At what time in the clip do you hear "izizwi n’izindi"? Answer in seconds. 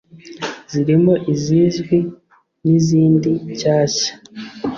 1.33-3.31